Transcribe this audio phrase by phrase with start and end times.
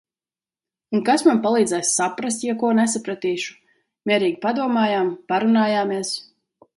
[0.95, 3.53] Un kas man palīdzēs saprast, ja ko nesapratīšu?...
[4.13, 6.15] mierīgi padomājām, parunājāmies...